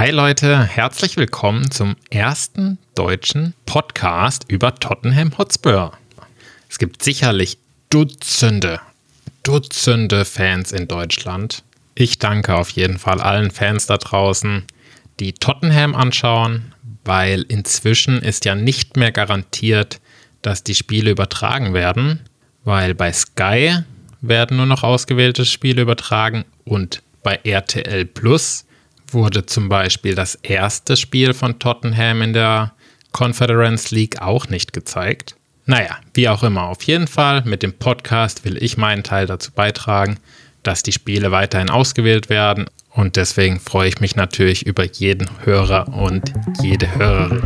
[0.00, 5.92] Hi Leute, herzlich willkommen zum ersten deutschen Podcast über Tottenham Hotspur.
[6.70, 7.58] Es gibt sicherlich
[7.90, 8.80] Dutzende,
[9.42, 11.64] Dutzende Fans in Deutschland.
[11.94, 14.64] Ich danke auf jeden Fall allen Fans da draußen,
[15.18, 16.74] die Tottenham anschauen,
[17.04, 20.00] weil inzwischen ist ja nicht mehr garantiert,
[20.40, 22.20] dass die Spiele übertragen werden,
[22.64, 23.80] weil bei Sky
[24.22, 28.64] werden nur noch ausgewählte Spiele übertragen und bei RTL Plus
[29.12, 32.72] wurde zum Beispiel das erste Spiel von Tottenham in der
[33.12, 35.36] Conference League auch nicht gezeigt.
[35.66, 39.52] Naja, wie auch immer, auf jeden Fall mit dem Podcast will ich meinen Teil dazu
[39.52, 40.18] beitragen,
[40.62, 45.88] dass die Spiele weiterhin ausgewählt werden und deswegen freue ich mich natürlich über jeden Hörer
[45.88, 47.42] und jede Hörerin.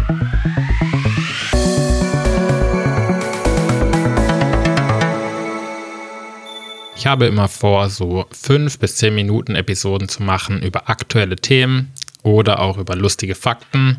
[6.96, 11.92] Ich habe immer vor, so fünf bis zehn Minuten Episoden zu machen über aktuelle Themen
[12.22, 13.98] oder auch über lustige Fakten.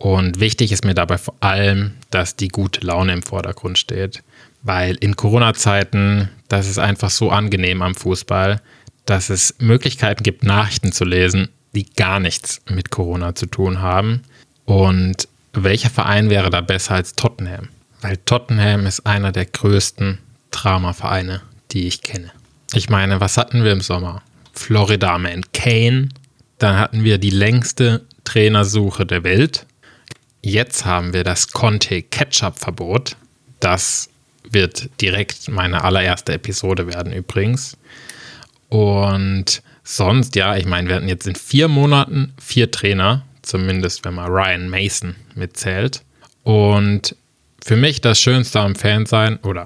[0.00, 4.22] Und wichtig ist mir dabei vor allem, dass die gute Laune im Vordergrund steht.
[4.62, 8.60] Weil in Corona-Zeiten, das ist einfach so angenehm am Fußball,
[9.06, 14.22] dass es Möglichkeiten gibt, Nachrichten zu lesen, die gar nichts mit Corona zu tun haben.
[14.64, 17.68] Und welcher Verein wäre da besser als Tottenham?
[18.00, 20.18] Weil Tottenham ist einer der größten
[20.50, 21.42] Dramavereine
[21.74, 22.30] die ich kenne.
[22.72, 24.22] Ich meine, was hatten wir im Sommer?
[24.52, 26.08] Florida Man Kane.
[26.58, 29.66] Dann hatten wir die längste Trainersuche der Welt.
[30.40, 33.16] Jetzt haben wir das Conte Ketchup-Verbot.
[33.60, 34.08] Das
[34.48, 37.76] wird direkt meine allererste Episode werden übrigens.
[38.68, 44.14] Und sonst, ja, ich meine, wir hatten jetzt in vier Monaten vier Trainer, zumindest wenn
[44.14, 46.02] man Ryan Mason mitzählt.
[46.44, 47.16] Und
[47.64, 49.64] für mich das Schönste am Fan sein, oder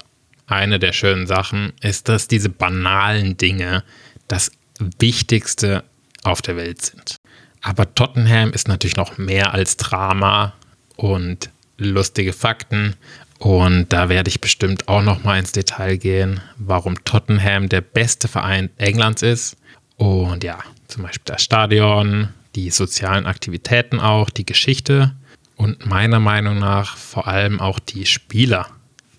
[0.48, 3.84] eine der schönen Sachen ist, dass diese banalen Dinge
[4.26, 4.50] das
[4.98, 5.84] Wichtigste
[6.24, 7.16] auf der Welt sind.
[7.62, 10.54] Aber Tottenham ist natürlich noch mehr als Drama
[10.96, 12.94] und lustige Fakten.
[13.38, 18.26] Und da werde ich bestimmt auch noch mal ins Detail gehen, warum Tottenham der beste
[18.26, 19.56] Verein Englands ist.
[19.96, 20.58] Und ja,
[20.88, 25.14] zum Beispiel das Stadion, die sozialen Aktivitäten auch, die Geschichte
[25.56, 28.68] und meiner Meinung nach vor allem auch die Spieler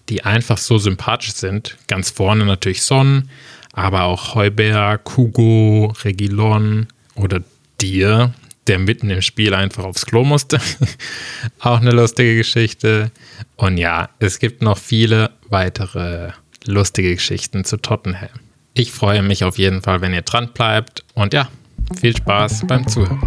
[0.09, 1.77] die einfach so sympathisch sind.
[1.87, 3.29] Ganz vorne natürlich Son,
[3.73, 7.41] aber auch Heuberg, Hugo, Regilon oder
[7.79, 8.33] dir,
[8.67, 10.59] der mitten im Spiel einfach aufs Klo musste.
[11.59, 13.11] auch eine lustige Geschichte.
[13.55, 16.31] Und ja, es gibt noch viele weitere
[16.65, 18.29] lustige Geschichten zu Tottenham.
[18.73, 21.03] Ich freue mich auf jeden Fall, wenn ihr dran bleibt.
[21.13, 21.49] Und ja,
[21.99, 23.19] viel Spaß beim Zuhören.